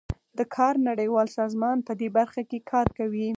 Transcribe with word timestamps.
د 0.37 0.39
کار 0.55 0.75
نړیوال 0.89 1.27
سازمان 1.37 1.77
پدې 1.87 2.07
برخه 2.17 2.41
کې 2.49 2.59
کار 2.71 2.87
کوي 2.97 3.29